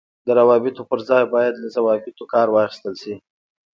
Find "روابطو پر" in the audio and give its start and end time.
0.39-0.99